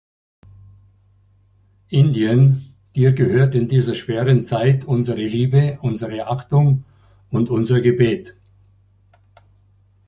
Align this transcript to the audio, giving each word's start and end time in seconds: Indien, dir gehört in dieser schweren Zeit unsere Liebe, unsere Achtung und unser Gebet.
Indien, 1.91 2.63
dir 2.95 3.13
gehört 3.13 3.53
in 3.53 3.67
dieser 3.67 3.93
schweren 3.93 4.41
Zeit 4.41 4.83
unsere 4.83 5.21
Liebe, 5.23 5.77
unsere 5.83 6.25
Achtung 6.25 6.85
und 7.29 7.51
unser 7.51 7.81
Gebet. 7.81 8.33